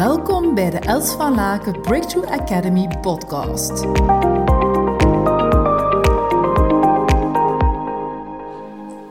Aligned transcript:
Welkom 0.00 0.54
bij 0.54 0.70
de 0.70 0.78
Els 0.78 1.12
van 1.12 1.34
Laken 1.34 1.80
Breakthrough 1.80 2.32
Academy 2.32 2.88
podcast. 3.00 3.84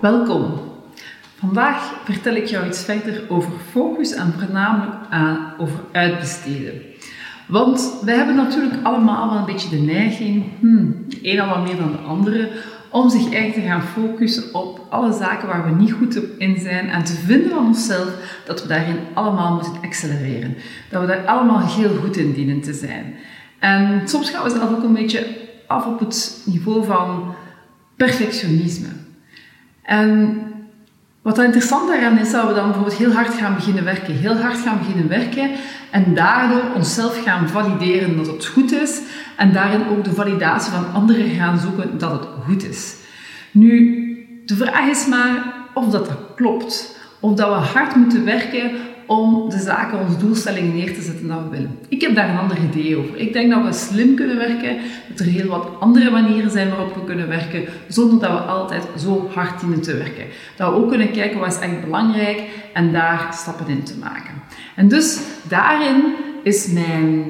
Welkom. 0.01 0.51
Vandaag 1.35 1.93
vertel 2.03 2.35
ik 2.35 2.45
jou 2.45 2.67
iets 2.67 2.83
verder 2.83 3.23
over 3.27 3.51
focus 3.71 4.13
en 4.13 4.33
voornamelijk 4.39 4.95
aan, 5.09 5.53
over 5.57 5.79
uitbesteden. 5.91 6.81
Want 7.47 7.99
wij 8.05 8.15
hebben 8.15 8.35
natuurlijk 8.35 8.83
allemaal 8.83 9.29
wel 9.29 9.39
een 9.39 9.45
beetje 9.45 9.69
de 9.69 9.91
neiging, 9.91 10.45
hmm, 10.59 11.05
de 11.07 11.19
een 11.21 11.41
al 11.41 11.47
wat 11.47 11.63
meer 11.63 11.77
dan 11.77 11.91
de 11.91 11.97
andere, 11.97 12.49
om 12.89 13.09
zich 13.09 13.21
eigenlijk 13.21 13.53
te 13.53 13.61
gaan 13.61 13.81
focussen 13.81 14.53
op 14.53 14.85
alle 14.89 15.13
zaken 15.13 15.47
waar 15.47 15.65
we 15.65 15.81
niet 15.81 15.91
goed 15.91 16.19
in 16.37 16.59
zijn 16.59 16.89
en 16.89 17.03
te 17.03 17.13
vinden 17.13 17.49
van 17.49 17.65
onszelf 17.65 18.41
dat 18.45 18.61
we 18.61 18.67
daarin 18.67 18.99
allemaal 19.13 19.53
moeten 19.53 19.73
accelereren. 19.83 20.55
Dat 20.89 21.01
we 21.01 21.07
daar 21.07 21.25
allemaal 21.25 21.67
heel 21.67 21.95
goed 21.95 22.17
in 22.17 22.33
dienen 22.33 22.61
te 22.61 22.73
zijn. 22.73 23.15
En 23.59 24.01
soms 24.07 24.29
gaan 24.29 24.43
we 24.43 24.49
zelf 24.49 24.71
ook 24.71 24.83
een 24.83 24.93
beetje 24.93 25.27
af 25.67 25.85
op 25.85 25.99
het 25.99 26.41
niveau 26.45 26.85
van 26.85 27.35
perfectionisme. 27.95 28.87
Wat 31.35 31.45
interessant 31.45 31.87
daaraan 31.87 32.17
is, 32.17 32.31
dat 32.31 32.47
we 32.47 32.53
dan 32.53 32.65
bijvoorbeeld 32.65 32.97
heel 32.97 33.11
hard 33.11 33.33
gaan 33.33 33.55
beginnen 33.55 33.83
werken, 33.83 34.13
heel 34.13 34.37
hard 34.37 34.57
gaan 34.57 34.77
beginnen 34.77 35.07
werken 35.07 35.49
en 35.91 36.13
daardoor 36.13 36.63
onszelf 36.75 37.23
gaan 37.23 37.49
valideren 37.49 38.17
dat 38.17 38.27
het 38.27 38.45
goed 38.45 38.71
is 38.71 39.01
en 39.37 39.53
daarin 39.53 39.87
ook 39.89 40.03
de 40.03 40.13
validatie 40.13 40.71
van 40.71 40.93
anderen 40.93 41.29
gaan 41.29 41.59
zoeken 41.59 41.97
dat 41.97 42.11
het 42.11 42.27
goed 42.45 42.69
is. 42.69 42.95
Nu, 43.51 43.73
de 44.45 44.55
vraag 44.55 44.87
is 44.89 45.07
maar 45.07 45.53
of 45.73 45.89
dat, 45.89 46.05
dat 46.05 46.19
klopt. 46.35 46.97
Of 47.19 47.33
dat 47.33 47.47
we 47.47 47.79
hard 47.79 47.95
moeten 47.95 48.25
werken 48.25 48.71
om 49.09 49.49
de 49.49 49.59
zaken, 49.59 49.99
onze 49.99 50.17
doelstellingen 50.17 50.75
neer 50.75 50.93
te 50.93 51.01
zetten 51.01 51.27
dat 51.27 51.37
we 51.43 51.49
willen. 51.49 51.77
Ik 51.87 52.01
heb 52.01 52.15
daar 52.15 52.29
een 52.29 52.37
ander 52.37 52.57
idee 52.71 52.97
over. 52.97 53.17
Ik 53.17 53.33
denk 53.33 53.51
dat 53.51 53.63
we 53.63 53.73
slim 53.73 54.15
kunnen 54.15 54.37
werken, 54.37 54.77
dat 55.07 55.19
er 55.19 55.25
heel 55.25 55.47
wat 55.47 55.67
andere 55.79 56.09
manieren 56.09 56.51
zijn 56.51 56.69
waarop 56.69 56.95
we 56.95 57.03
kunnen 57.03 57.27
werken, 57.27 57.65
zonder 57.87 58.19
dat 58.19 58.31
we 58.31 58.37
altijd 58.37 58.83
zo 58.97 59.29
hard 59.33 59.59
dienen 59.59 59.81
te 59.81 59.97
werken. 59.97 60.25
Dat 60.55 60.69
we 60.69 60.75
ook 60.75 60.89
kunnen 60.89 61.11
kijken 61.11 61.39
wat 61.39 61.53
is 61.53 61.59
echt 61.59 61.81
belangrijk 61.81 62.41
en 62.73 62.91
daar 62.91 63.27
stappen 63.31 63.67
in 63.67 63.83
te 63.83 63.97
maken. 63.97 64.33
En 64.75 64.87
dus 64.87 65.19
daarin 65.47 66.03
is 66.43 66.67
mijn 66.67 67.23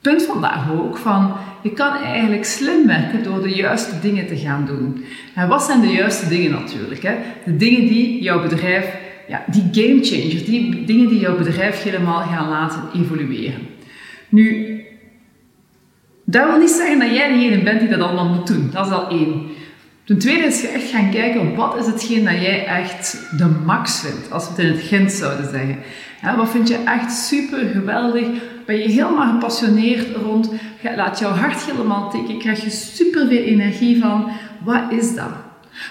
punt 0.00 0.22
vandaag 0.22 0.72
ook 0.72 0.96
van 0.96 1.32
je 1.62 1.70
kan 1.70 1.96
eigenlijk 1.96 2.44
slim 2.44 2.86
werken 2.86 3.22
door 3.22 3.42
de 3.42 3.54
juiste 3.54 4.00
dingen 4.00 4.26
te 4.26 4.36
gaan 4.36 4.64
doen. 4.66 5.04
En 5.34 5.48
wat 5.48 5.62
zijn 5.62 5.80
de 5.80 5.92
juiste 5.92 6.28
dingen 6.28 6.50
natuurlijk? 6.50 7.02
Hè? 7.02 7.14
De 7.44 7.56
dingen 7.56 7.80
die 7.80 8.22
jouw 8.22 8.42
bedrijf, 8.42 8.86
ja, 9.28 9.44
die 9.46 9.68
game 9.72 10.04
changers, 10.04 10.44
die 10.44 10.84
dingen 10.84 11.08
die 11.08 11.18
jouw 11.18 11.36
bedrijf 11.36 11.82
helemaal 11.82 12.22
gaan 12.22 12.48
laten 12.48 12.82
evolueren. 12.94 13.60
Nu, 14.28 14.74
dat 16.24 16.46
wil 16.46 16.58
niet 16.58 16.70
zeggen 16.70 16.98
dat 16.98 17.10
jij 17.10 17.32
degene 17.32 17.62
bent 17.62 17.80
die 17.80 17.88
dat 17.88 18.00
allemaal 18.00 18.28
moet 18.28 18.46
doen. 18.46 18.70
Dat 18.72 18.86
is 18.86 18.92
al 18.92 19.08
één. 19.08 19.42
Ten 20.04 20.18
tweede 20.18 20.46
is 20.46 20.60
je 20.60 20.68
echt 20.68 20.90
gaan 20.90 21.10
kijken, 21.10 21.54
wat 21.54 21.76
is 21.76 21.86
hetgeen 21.86 22.24
dat 22.24 22.40
jij 22.40 22.66
echt 22.66 23.26
de 23.38 23.46
max 23.64 24.00
vindt, 24.00 24.32
als 24.32 24.44
we 24.44 24.50
het 24.50 24.58
in 24.58 24.72
het 24.72 24.82
Gent 24.82 25.12
zouden 25.12 25.50
zeggen. 25.50 25.78
wat 26.36 26.50
vind 26.50 26.68
je 26.68 26.78
echt 26.84 27.12
super 27.12 27.58
geweldig? 27.72 28.26
Ben 28.66 28.76
je 28.76 28.88
helemaal 28.88 29.32
gepassioneerd 29.32 30.16
rond? 30.16 30.50
Laat 30.96 31.18
jouw 31.18 31.30
hart 31.30 31.64
helemaal 31.64 32.10
tikken, 32.10 32.38
krijg 32.38 32.64
je 32.64 32.70
super 32.70 33.26
veel 33.26 33.42
energie 33.42 34.00
van. 34.00 34.30
Wat 34.64 34.82
is 34.90 35.14
dat? 35.14 35.30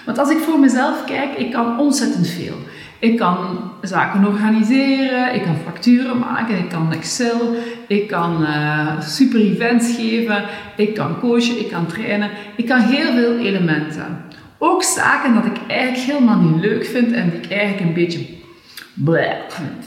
Want 0.04 0.18
als 0.18 0.30
ik 0.30 0.38
voor 0.38 0.58
mezelf 0.58 1.04
kijk, 1.04 1.34
ik 1.34 1.50
kan 1.50 1.78
ontzettend 1.78 2.28
veel. 2.28 2.56
Ik 3.04 3.16
kan 3.16 3.70
zaken 3.82 4.26
organiseren, 4.26 5.34
ik 5.34 5.42
kan 5.42 5.56
facturen 5.64 6.18
maken, 6.18 6.58
ik 6.58 6.68
kan 6.68 6.92
Excel, 6.92 7.54
ik 7.88 8.08
kan 8.08 8.42
uh, 8.42 9.00
super 9.00 9.40
events 9.40 9.96
geven, 9.96 10.44
ik 10.76 10.94
kan 10.94 11.20
coachen, 11.20 11.58
ik 11.58 11.70
kan 11.70 11.86
trainen. 11.86 12.30
Ik 12.56 12.66
kan 12.66 12.80
heel 12.80 13.12
veel 13.12 13.38
elementen. 13.38 14.24
Ook 14.58 14.82
zaken 14.82 15.34
dat 15.34 15.44
ik 15.44 15.56
eigenlijk 15.68 16.02
helemaal 16.02 16.38
niet 16.38 16.60
leuk 16.60 16.84
vind 16.86 17.12
en 17.12 17.30
die 17.30 17.38
ik 17.38 17.50
eigenlijk 17.50 17.80
een 17.80 17.94
beetje 17.94 18.26
bleh 18.94 19.36
vind. 19.48 19.84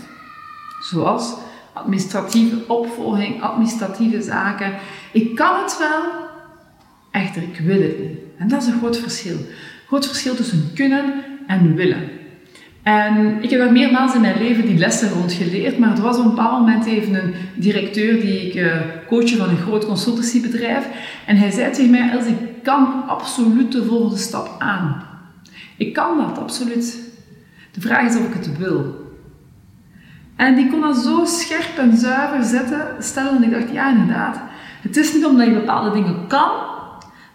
Zoals 0.81 1.35
administratieve 1.73 2.57
opvolging, 2.67 3.41
administratieve 3.41 4.21
zaken. 4.21 4.73
Ik 5.11 5.35
kan 5.35 5.61
het 5.63 5.77
wel, 5.77 6.01
echter 7.11 7.41
ik 7.41 7.59
wil 7.59 7.81
het 7.81 7.99
niet. 7.99 8.17
En 8.37 8.47
dat 8.47 8.61
is 8.61 8.67
een 8.67 8.79
groot 8.79 8.97
verschil. 8.97 9.37
Groot 9.87 10.05
verschil 10.07 10.35
tussen 10.35 10.71
kunnen 10.75 11.13
en 11.47 11.75
willen. 11.75 12.16
En 12.87 13.43
ik 13.43 13.49
heb 13.49 13.59
daar 13.59 13.71
meermaals 13.71 14.15
in 14.15 14.21
mijn 14.21 14.37
leven 14.37 14.65
die 14.65 14.77
lessen 14.77 15.09
rond 15.09 15.33
geleerd, 15.33 15.77
maar 15.77 15.89
het 15.89 15.99
was 15.99 16.17
op 16.17 16.23
een 16.23 16.29
bepaald 16.29 16.59
moment 16.59 16.85
even 16.85 17.15
een 17.15 17.33
directeur 17.55 18.19
die 18.19 18.47
ik 18.47 18.55
uh, 18.55 18.75
coachte 19.07 19.37
van 19.37 19.49
een 19.49 19.57
groot 19.57 19.85
consultancybedrijf. 19.85 20.87
En 21.25 21.37
hij 21.37 21.51
zei 21.51 21.71
tegen 21.71 21.91
mij, 21.91 22.09
Els, 22.11 22.25
ik 22.25 22.37
kan 22.63 23.07
absoluut 23.07 23.71
de 23.71 23.83
volgende 23.83 24.17
stap 24.17 24.55
aan. 24.59 25.03
Ik 25.77 25.93
kan 25.93 26.17
dat, 26.17 26.37
absoluut. 26.37 27.11
De 27.71 27.81
vraag 27.81 28.09
is 28.09 28.17
of 28.17 28.27
ik 28.27 28.33
het 28.33 28.57
wil. 28.57 28.95
En 30.35 30.55
die 30.55 30.69
kon 30.69 30.81
dat 30.81 30.97
zo 30.97 31.25
scherp 31.25 31.77
en 31.77 31.97
zuiver 31.97 32.43
zetten, 32.43 32.87
stellen. 32.99 33.35
En 33.35 33.43
ik 33.43 33.51
dacht, 33.51 33.73
ja, 33.73 33.91
inderdaad. 33.91 34.39
Het 34.81 34.97
is 34.97 35.13
niet 35.13 35.25
omdat 35.25 35.47
je 35.47 35.53
bepaalde 35.53 35.91
dingen 35.91 36.27
kan, 36.27 36.51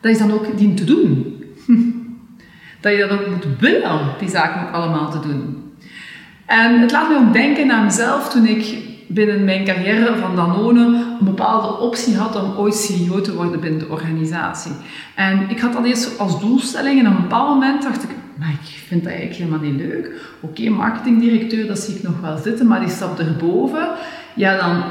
dat 0.00 0.12
je 0.12 0.18
dan 0.18 0.32
ook 0.32 0.58
dient 0.58 0.76
te 0.76 0.84
doen. 0.84 1.36
dat 2.82 2.92
je 2.92 2.98
dat 2.98 3.10
ook 3.10 3.26
moet 3.26 3.46
willen, 3.58 4.00
die 4.18 4.28
zaken 4.28 4.62
ook 4.62 4.74
allemaal 4.74 5.10
te 5.10 5.20
doen. 5.20 5.72
En 6.46 6.80
het 6.80 6.90
laat 6.90 7.08
me 7.08 7.16
ook 7.16 7.32
denken 7.32 7.70
aan 7.70 7.84
mezelf 7.84 8.28
toen 8.28 8.46
ik 8.46 8.76
binnen 9.06 9.44
mijn 9.44 9.64
carrière 9.64 10.16
van 10.16 10.36
Danone 10.36 10.84
een 11.20 11.24
bepaalde 11.24 11.78
optie 11.78 12.16
had 12.16 12.42
om 12.42 12.56
ooit 12.56 12.74
CEO 12.74 13.20
te 13.20 13.34
worden 13.34 13.60
binnen 13.60 13.80
de 13.80 13.88
organisatie. 13.88 14.72
En 15.14 15.46
ik 15.48 15.60
had 15.60 15.72
dat 15.72 15.84
eerst 15.84 16.18
als 16.18 16.40
doelstelling 16.40 17.00
en 17.00 17.06
op 17.06 17.14
een 17.14 17.22
bepaald 17.22 17.48
moment 17.48 17.82
dacht 17.82 18.02
ik, 18.02 18.10
maar 18.38 18.50
ik 18.62 18.68
vind 18.86 19.04
dat 19.04 19.12
eigenlijk 19.12 19.40
helemaal 19.40 19.70
niet 19.70 19.80
leuk. 19.80 20.10
Oké, 20.40 20.68
marketingdirecteur, 20.68 21.66
dat 21.66 21.78
zie 21.78 21.94
ik 21.94 22.02
nog 22.02 22.20
wel 22.20 22.36
zitten, 22.36 22.66
maar 22.66 22.80
die 22.80 22.88
stap 22.88 23.18
erboven, 23.18 23.88
ja 24.34 24.56
dan 24.56 24.82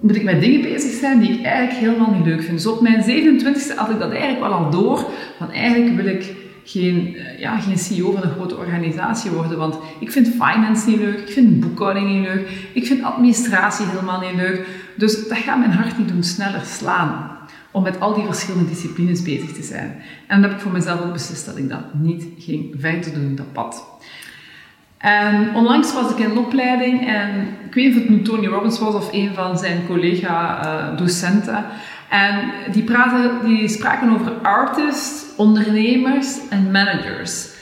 moet 0.00 0.16
ik 0.16 0.24
met 0.24 0.40
dingen 0.40 0.62
bezig 0.62 0.92
zijn 0.92 1.20
die 1.20 1.30
ik 1.30 1.44
eigenlijk 1.44 1.78
helemaal 1.78 2.10
niet 2.10 2.26
leuk 2.26 2.42
vind. 2.42 2.56
Dus 2.56 2.66
op 2.66 2.80
mijn 2.80 3.02
27e 3.02 3.76
had 3.76 3.90
ik 3.90 3.98
dat 3.98 4.10
eigenlijk 4.10 4.40
wel 4.40 4.52
al 4.52 4.70
door, 4.70 5.10
van 5.38 5.50
eigenlijk 5.52 5.96
wil 5.96 6.06
ik 6.06 6.34
geen, 6.66 7.16
eh, 7.16 7.38
ja, 7.38 7.58
geen 7.58 7.78
CEO 7.78 8.12
van 8.12 8.22
een 8.22 8.30
grote 8.30 8.56
organisatie 8.56 9.30
worden. 9.30 9.58
Want 9.58 9.76
ik 9.98 10.12
vind 10.12 10.28
finance 10.28 10.88
niet 10.88 10.98
leuk, 10.98 11.18
ik 11.18 11.28
vind 11.28 11.60
boekhouding 11.60 12.08
niet 12.08 12.26
leuk, 12.26 12.48
ik 12.72 12.86
vind 12.86 13.02
administratie 13.02 13.86
helemaal 13.86 14.20
niet 14.20 14.36
leuk. 14.36 14.66
Dus 14.96 15.28
dat 15.28 15.38
gaat 15.38 15.58
mijn 15.58 15.70
hart 15.70 15.98
niet 15.98 16.08
doen 16.08 16.22
sneller 16.22 16.64
slaan 16.64 17.30
om 17.70 17.82
met 17.82 18.00
al 18.00 18.14
die 18.14 18.24
verschillende 18.24 18.68
disciplines 18.68 19.22
bezig 19.22 19.52
te 19.52 19.62
zijn. 19.62 20.02
En 20.26 20.40
dan 20.40 20.42
heb 20.42 20.58
ik 20.58 20.62
voor 20.62 20.72
mezelf 20.72 21.00
ook 21.00 21.12
beslist 21.12 21.46
dat 21.46 21.56
ik 21.56 21.68
dat 21.68 21.94
niet 21.94 22.24
ging 22.38 22.74
verder 22.78 23.14
doen, 23.14 23.34
dat 23.34 23.52
pad. 23.52 23.84
En 24.98 25.54
onlangs 25.54 25.92
was 25.92 26.10
ik 26.10 26.18
in 26.18 26.30
een 26.30 26.38
opleiding 26.38 27.06
en 27.06 27.48
ik 27.66 27.74
weet 27.74 27.84
niet 27.84 27.94
of 27.94 28.00
het 28.00 28.08
nu 28.08 28.22
Tony 28.22 28.46
Robbins 28.46 28.78
was 28.78 28.94
of 28.94 29.12
een 29.12 29.34
van 29.34 29.58
zijn 29.58 29.86
collega-docenten. 29.86 31.64
En 32.08 32.52
die, 32.72 32.82
praten, 32.82 33.30
die 33.44 33.68
spraken 33.68 34.14
over 34.14 34.32
artists, 34.32 35.24
ondernemers 35.36 36.38
en 36.50 36.70
managers. 36.70 37.54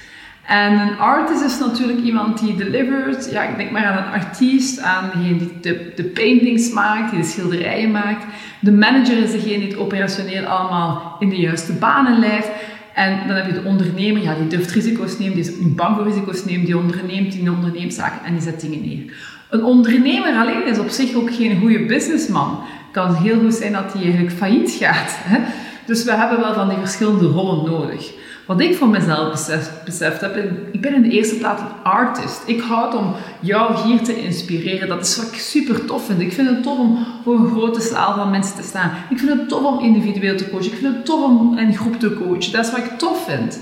En 0.46 0.80
een 0.80 0.98
artist 0.98 1.42
is 1.42 1.58
natuurlijk 1.58 1.98
iemand 1.98 2.38
die 2.38 2.56
delivert. 2.56 3.30
Ja, 3.30 3.42
ik 3.42 3.56
denk 3.56 3.70
maar 3.70 3.84
aan 3.84 3.96
een 3.96 4.12
artiest, 4.12 4.80
aan 4.80 5.10
degene 5.12 5.38
die 5.38 5.60
de, 5.60 5.92
de 5.96 6.04
paintings 6.04 6.72
maakt, 6.72 7.10
die 7.10 7.20
de 7.20 7.26
schilderijen 7.26 7.90
maakt. 7.90 8.24
De 8.60 8.72
manager 8.72 9.18
is 9.18 9.30
degene 9.30 9.58
die 9.58 9.68
het 9.68 9.76
operationeel 9.76 10.44
allemaal 10.44 11.16
in 11.18 11.28
de 11.28 11.36
juiste 11.36 11.72
banen 11.72 12.18
leidt. 12.18 12.48
En 12.94 13.18
dan 13.26 13.36
heb 13.36 13.46
je 13.46 13.52
de 13.52 13.64
ondernemer, 13.64 14.22
ja, 14.22 14.34
die 14.34 14.46
durft 14.46 14.70
risico's 14.70 15.18
nemen, 15.18 15.42
die 15.42 15.56
niet 15.60 15.76
bang 15.76 16.04
risico's 16.04 16.44
nemen, 16.44 16.64
die 16.64 16.78
onderneemt, 16.78 17.32
die 17.32 17.52
onderneemt 17.52 17.94
zaken 17.94 18.24
en 18.24 18.32
die 18.32 18.42
zet 18.42 18.60
dingen 18.60 18.80
neer. 18.80 19.12
Een 19.54 19.64
ondernemer 19.64 20.36
alleen 20.36 20.66
is 20.66 20.78
op 20.78 20.88
zich 20.88 21.14
ook 21.14 21.34
geen 21.34 21.60
goede 21.60 21.86
businessman. 21.86 22.50
Het 22.60 22.90
kan 22.90 23.14
heel 23.14 23.38
goed 23.38 23.54
zijn 23.54 23.72
dat 23.72 23.92
hij 23.92 24.02
eigenlijk 24.02 24.32
failliet 24.32 24.70
gaat. 24.70 25.16
Hè? 25.16 25.38
Dus 25.86 26.04
we 26.04 26.12
hebben 26.12 26.40
wel 26.40 26.54
van 26.54 26.68
die 26.68 26.78
verschillende 26.78 27.26
rollen 27.26 27.70
nodig. 27.70 28.12
Wat 28.46 28.60
ik 28.60 28.74
voor 28.76 28.88
mezelf 28.88 29.50
beseft 29.84 30.20
heb, 30.20 30.36
ik 30.72 30.80
ben 30.80 30.94
in 30.94 31.02
de 31.02 31.08
eerste 31.08 31.34
plaats 31.34 31.60
een 31.60 31.82
artist. 31.82 32.42
Ik 32.46 32.60
houd 32.60 32.94
om 32.94 33.14
jou 33.40 33.76
hier 33.86 34.02
te 34.02 34.22
inspireren. 34.22 34.88
Dat 34.88 35.06
is 35.06 35.16
wat 35.16 35.26
ik 35.26 35.38
super 35.38 35.84
tof 35.84 36.06
vind. 36.06 36.20
Ik 36.20 36.32
vind 36.32 36.48
het 36.48 36.62
tof 36.62 36.78
om 36.78 37.06
voor 37.22 37.34
een 37.34 37.50
grote 37.50 37.80
zaal 37.80 38.14
van 38.14 38.30
mensen 38.30 38.56
te 38.56 38.62
staan. 38.62 38.92
Ik 39.10 39.18
vind 39.18 39.30
het 39.30 39.48
tof 39.48 39.64
om 39.64 39.84
individueel 39.84 40.36
te 40.36 40.50
coachen. 40.50 40.72
Ik 40.72 40.78
vind 40.78 40.94
het 40.94 41.04
tof 41.04 41.24
om 41.24 41.58
een 41.58 41.76
groep 41.76 42.00
te 42.00 42.14
coachen. 42.14 42.52
Dat 42.52 42.64
is 42.64 42.70
wat 42.70 42.80
ik 42.80 42.98
tof 42.98 43.24
vind. 43.24 43.60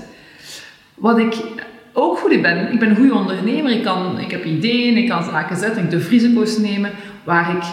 Wat 0.95 1.17
ik 1.17 1.35
ook 1.93 2.17
goed 2.17 2.31
in 2.31 2.41
ben, 2.41 2.71
ik 2.71 2.79
ben 2.79 2.89
een 2.89 2.95
goede 2.95 3.13
ondernemer. 3.13 3.71
Ik, 3.71 3.83
kan, 3.83 4.19
ik 4.19 4.31
heb 4.31 4.45
ideeën, 4.45 4.97
ik 4.97 5.09
kan 5.09 5.23
zaken 5.23 5.57
zetten, 5.57 5.83
ik 5.83 5.89
durf 5.89 6.09
risico's 6.09 6.57
nemen. 6.57 6.91
Waar 7.23 7.55
ik 7.55 7.63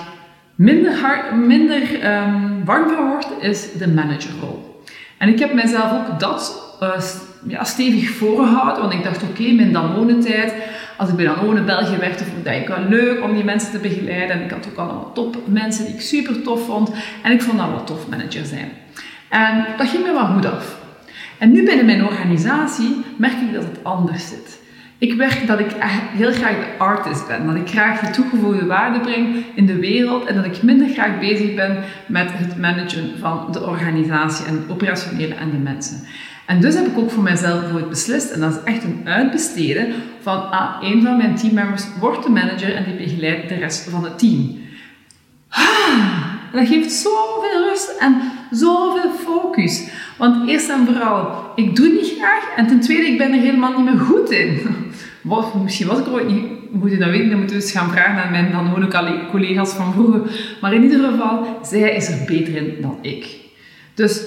minder, 0.54 0.98
hard, 0.98 1.36
minder 1.46 1.82
um, 1.82 2.64
warm 2.64 2.88
van 2.88 3.06
word, 3.08 3.26
is 3.40 3.72
de 3.72 3.88
managerrol. 3.88 4.82
En 5.18 5.28
ik 5.28 5.38
heb 5.38 5.54
mezelf 5.54 5.92
ook 5.92 6.20
dat 6.20 6.68
uh, 6.82 6.88
ja, 7.46 7.64
stevig 7.64 8.10
voorgehouden, 8.10 8.82
want 8.82 8.94
ik 8.94 9.04
dacht, 9.04 9.22
oké, 9.22 9.40
okay, 9.40 9.54
mijn 9.54 9.72
Danone-tijd, 9.72 10.54
als 10.96 11.08
ik 11.08 11.16
bij 11.16 11.24
Danone 11.24 11.62
België 11.62 11.96
werkte, 11.96 12.24
vond 12.24 12.46
ik 12.46 12.68
wel 12.68 12.84
leuk 12.88 13.22
om 13.22 13.34
die 13.34 13.44
mensen 13.44 13.70
te 13.70 13.78
begeleiden. 13.78 14.36
En 14.36 14.44
ik 14.44 14.50
had 14.50 14.68
ook 14.70 14.78
allemaal 14.78 15.12
top 15.12 15.36
mensen 15.46 15.84
die 15.84 15.94
ik 15.94 16.00
super 16.00 16.42
tof 16.42 16.64
vond. 16.64 16.90
En 17.22 17.32
ik 17.32 17.42
vond 17.42 17.58
dat 17.58 17.68
wel 17.68 17.84
tof 17.84 18.08
manager 18.08 18.44
zijn. 18.44 18.70
En 19.28 19.66
dat 19.76 19.88
ging 19.88 20.06
me 20.06 20.12
wel 20.12 20.26
goed 20.26 20.46
af. 20.46 20.79
En 21.40 21.52
nu 21.52 21.64
binnen 21.64 21.86
mijn 21.86 22.04
organisatie 22.04 23.04
merk 23.16 23.40
ik 23.40 23.52
dat 23.52 23.62
het 23.62 23.84
anders 23.84 24.28
zit. 24.28 24.58
Ik 24.98 25.14
werk 25.14 25.46
dat 25.46 25.60
ik 25.60 25.70
heel 26.16 26.32
graag 26.32 26.56
de 26.56 26.78
artist 26.78 27.26
ben. 27.26 27.46
Dat 27.46 27.54
ik 27.54 27.68
graag 27.68 28.00
de 28.00 28.10
toegevoegde 28.10 28.66
waarde 28.66 29.00
breng 29.00 29.44
in 29.54 29.66
de 29.66 29.78
wereld. 29.78 30.24
En 30.24 30.34
dat 30.34 30.44
ik 30.44 30.62
minder 30.62 30.88
graag 30.88 31.18
bezig 31.18 31.54
ben 31.54 31.78
met 32.06 32.30
het 32.32 32.56
managen 32.56 33.10
van 33.18 33.48
de 33.50 33.66
organisatie 33.66 34.46
en 34.46 34.54
het 34.54 34.70
operationele 34.70 35.34
en 35.34 35.50
de 35.50 35.56
mensen. 35.56 36.00
En 36.46 36.60
dus 36.60 36.74
heb 36.74 36.86
ik 36.86 36.98
ook 36.98 37.10
voor 37.10 37.22
mezelf 37.22 37.60
bijvoorbeeld 37.60 37.90
beslist, 37.90 38.30
en 38.30 38.40
dat 38.40 38.52
is 38.52 38.72
echt 38.72 38.84
een 38.84 39.00
uitbesteden, 39.04 39.86
van 40.20 40.50
ah, 40.50 40.76
een 40.80 41.02
van 41.02 41.16
mijn 41.16 41.34
teammembers 41.34 41.84
wordt 42.00 42.22
de 42.22 42.30
manager 42.30 42.74
en 42.74 42.84
die 42.84 42.94
begeleidt 42.94 43.48
de 43.48 43.54
rest 43.54 43.90
van 43.90 44.04
het 44.04 44.18
team. 44.18 44.58
Ah, 45.48 46.24
dat 46.52 46.68
geeft 46.68 46.92
zoveel 46.92 47.68
rust 47.68 47.96
en 47.98 48.22
zoveel 48.50 49.10
focus. 49.10 49.88
Want 50.16 50.48
eerst 50.48 50.68
en 50.68 50.86
vooral, 50.86 51.52
ik 51.54 51.76
doe 51.76 51.88
niet 51.88 52.14
graag. 52.18 52.56
En 52.56 52.66
ten 52.66 52.80
tweede, 52.80 53.06
ik 53.06 53.18
ben 53.18 53.32
er 53.32 53.40
helemaal 53.40 53.76
niet 53.76 53.84
meer 53.84 54.00
goed 54.00 54.30
in. 54.30 54.60
Misschien 55.62 55.86
was 55.86 55.98
ik 55.98 56.06
er 56.06 56.24
niet 56.24 56.44
goed 56.80 56.90
in, 56.90 56.98
dat 56.98 57.10
weet 57.10 57.20
ik. 57.20 57.28
Dan 57.30 57.38
moeten 57.38 57.56
we 57.56 57.62
eens 57.62 57.72
gaan 57.72 57.90
vragen 57.90 58.22
aan 58.22 58.30
mijn 58.30 58.52
dan 58.52 59.28
collega's 59.30 59.72
van 59.72 59.92
vroeger. 59.92 60.20
Maar 60.60 60.74
in 60.74 60.82
ieder 60.82 61.10
geval, 61.10 61.58
zij 61.62 61.96
is 61.96 62.08
er 62.08 62.24
beter 62.26 62.56
in 62.56 62.74
dan 62.80 62.98
ik. 63.02 63.38
Dus 63.94 64.22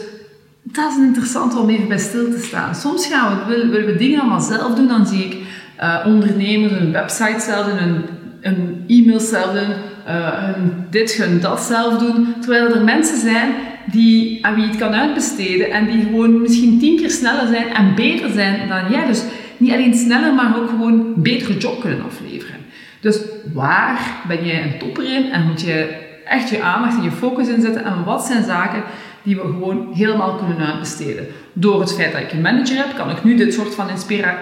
dat 0.64 0.92
is 0.92 0.98
interessant 0.98 1.58
om 1.58 1.70
even 1.70 1.88
bij 1.88 1.98
stil 1.98 2.31
te 2.31 2.40
staan. 2.40 2.75
Soms 2.75 3.08
gaan 3.08 3.38
we, 3.38 3.46
willen, 3.46 3.86
we 3.86 3.96
dingen 3.96 4.20
allemaal 4.20 4.42
zelf 4.42 4.75
doen. 4.75 4.88
Dan 4.88 5.08
zie 5.08 5.25
ik 5.25 5.38
uh, 5.80 6.04
ondernemers 6.06 6.72
een 6.72 6.92
website 6.92 7.40
zelf 7.40 7.66
doen, 7.66 8.04
een 8.42 8.84
e-mail 8.88 9.20
zelf 9.20 9.52
doen, 9.52 9.75
uh, 10.08 10.50
dit 10.90 11.14
hun 11.14 11.40
dat 11.40 11.62
zelf 11.62 11.98
doen. 11.98 12.34
Terwijl 12.40 12.75
er 12.75 12.84
mensen 12.84 13.18
zijn 13.18 13.52
die, 13.91 14.45
aan 14.45 14.56
wie 14.56 14.68
het 14.68 14.75
kan 14.75 14.94
uitbesteden 14.94 15.71
en 15.71 15.85
die 15.85 16.03
gewoon 16.03 16.41
misschien 16.41 16.80
tien 16.80 16.97
keer 16.97 17.12
sneller 17.12 17.47
zijn 17.47 17.74
en 17.74 17.95
beter 17.95 18.30
zijn 18.30 18.68
dan 18.68 18.91
jij. 18.91 19.06
Dus 19.06 19.24
niet 19.57 19.71
alleen 19.71 19.94
sneller, 19.94 20.33
maar 20.33 20.57
ook 20.57 20.69
gewoon 20.69 21.13
betere 21.15 21.57
job 21.57 21.81
kunnen 21.81 22.06
afleveren. 22.06 22.56
Dus 23.00 23.21
waar 23.53 24.21
ben 24.27 24.45
jij 24.45 24.63
een 24.63 24.80
topper 24.80 25.15
in 25.15 25.31
en 25.31 25.45
moet 25.45 25.62
je 25.62 26.01
echt 26.25 26.50
je 26.50 26.62
aandacht 26.62 26.97
en 26.97 27.03
je 27.03 27.12
focus 27.12 27.47
inzetten 27.47 27.85
en 27.85 28.03
wat 28.03 28.25
zijn 28.25 28.44
zaken 28.44 28.83
die 29.24 29.35
we 29.35 29.41
gewoon 29.41 29.88
helemaal 29.94 30.36
kunnen 30.36 30.68
uitbesteden. 30.68 31.27
Door 31.53 31.79
het 31.79 31.94
feit 31.94 32.12
dat 32.12 32.21
ik 32.21 32.31
een 32.31 32.41
manager 32.41 32.77
heb, 32.77 32.95
kan 32.95 33.09
ik 33.09 33.24
nu 33.24 33.36
dit 33.36 33.53
soort 33.53 33.75
van 33.75 33.89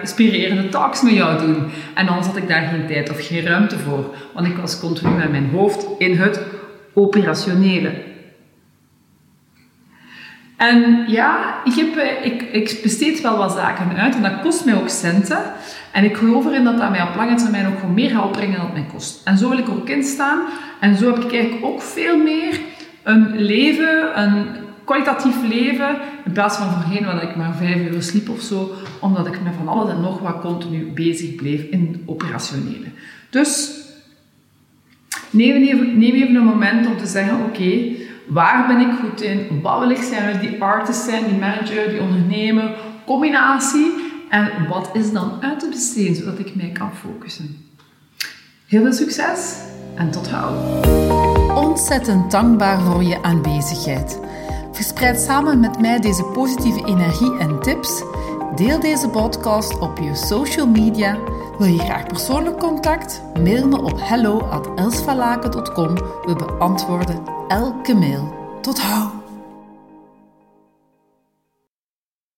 inspirerende 0.00 0.68
talks 0.68 1.02
met 1.02 1.12
jou 1.12 1.46
doen. 1.46 1.64
En 1.94 2.08
anders 2.08 2.26
had 2.26 2.36
ik 2.36 2.48
daar 2.48 2.62
geen 2.62 2.86
tijd 2.86 3.10
of 3.10 3.26
geen 3.26 3.46
ruimte 3.46 3.78
voor, 3.78 4.14
want 4.32 4.46
ik 4.46 4.56
was 4.56 4.80
continu 4.80 5.10
met 5.10 5.30
mijn 5.30 5.50
hoofd 5.50 5.86
in 5.98 6.16
het 6.16 6.40
operationele. 6.92 7.92
En 10.68 11.04
ja, 11.06 11.60
ik, 11.64 11.74
heb, 11.74 11.96
eh, 11.96 12.24
ik, 12.24 12.42
ik 12.42 12.78
besteed 12.82 13.20
wel 13.20 13.36
wat 13.36 13.52
zaken 13.52 13.96
uit 13.96 14.14
en 14.14 14.22
dat 14.22 14.40
kost 14.40 14.64
mij 14.64 14.74
ook 14.74 14.88
centen. 14.88 15.42
En 15.92 16.04
ik 16.04 16.16
geloof 16.16 16.46
erin 16.46 16.64
dat 16.64 16.78
dat 16.78 16.90
mij 16.90 17.02
op 17.02 17.14
lange 17.16 17.34
termijn 17.34 17.66
ook 17.66 17.78
gewoon 17.78 17.94
meer 17.94 18.10
gaat 18.10 18.24
opbrengen 18.24 18.56
dan 18.56 18.64
het 18.64 18.74
mij 18.74 18.86
kost. 18.92 19.20
En 19.24 19.38
zo 19.38 19.48
wil 19.48 19.58
ik 19.58 19.68
ook 19.68 19.88
in 19.88 20.04
staan. 20.04 20.40
En 20.80 20.96
zo 20.96 21.14
heb 21.14 21.24
ik 21.24 21.32
eigenlijk 21.32 21.64
ook 21.64 21.82
veel 21.82 22.16
meer 22.16 22.60
een 23.02 23.36
leven, 23.36 24.20
een 24.22 24.46
kwalitatief 24.84 25.36
leven, 25.48 25.96
in 26.24 26.32
plaats 26.32 26.56
van 26.56 26.70
voorheen 26.70 27.04
waar 27.04 27.22
ik 27.22 27.36
maar 27.36 27.54
vijf 27.56 27.76
uur 27.76 28.02
sliep 28.02 28.28
of 28.28 28.40
zo, 28.40 28.72
omdat 29.00 29.26
ik 29.26 29.42
met 29.42 29.52
van 29.58 29.68
alles 29.68 29.90
en 29.90 30.00
nog 30.00 30.20
wat 30.20 30.40
continu 30.40 30.92
bezig 30.94 31.34
bleef 31.34 31.62
in 31.62 32.02
operationele. 32.06 32.86
Dus 33.30 33.80
neem 35.30 35.62
even, 35.62 35.98
neem 35.98 36.14
even 36.14 36.34
een 36.34 36.44
moment 36.44 36.86
om 36.86 36.96
te 36.96 37.06
zeggen, 37.06 37.36
oké, 37.44 38.00
waar 38.32 38.66
ben 38.66 38.80
ik 38.80 38.98
goed 39.00 39.20
in? 39.20 39.60
Wat 39.62 39.78
wil 39.78 39.90
ik 39.90 40.02
zijn? 40.02 40.40
Die 40.40 40.62
artist 40.62 41.02
zijn, 41.02 41.24
die 41.24 41.38
manager, 41.38 41.88
die 41.88 42.00
ondernemer, 42.00 42.70
combinatie. 43.06 44.10
En 44.28 44.50
wat 44.68 44.90
is 44.92 45.12
dan 45.12 45.32
uit 45.40 45.60
te 45.60 45.68
besteden, 45.68 46.16
zodat 46.16 46.38
ik 46.38 46.54
mij 46.54 46.70
kan 46.70 46.90
focussen. 46.94 47.70
Heel 48.66 48.82
veel 48.82 48.92
succes 48.92 49.56
en 49.94 50.10
tot 50.10 50.26
gauw. 50.26 50.80
Ontzettend 51.54 52.30
dankbaar 52.30 52.80
voor 52.80 53.02
je 53.02 53.22
aanwezigheid. 53.22 54.20
Verspreid 54.72 55.20
samen 55.20 55.60
met 55.60 55.80
mij 55.80 56.00
deze 56.00 56.24
positieve 56.24 56.86
energie 56.86 57.38
en 57.38 57.60
tips. 57.60 58.02
Deel 58.56 58.80
deze 58.80 59.08
podcast 59.08 59.78
op 59.78 59.98
je 59.98 60.14
social 60.14 60.66
media. 60.66 61.18
Wil 61.58 61.66
je 61.66 61.78
graag 61.78 62.06
persoonlijk 62.06 62.58
contact? 62.58 63.22
Mail 63.42 63.68
me 63.68 63.82
op 63.82 64.00
hello@elsvalaken.com. 64.00 65.94
We 65.94 66.34
beantwoorden 66.46 67.41
elke 67.52 67.94
mail. 67.94 68.34
Tot 68.60 68.80
hou! 68.80 69.21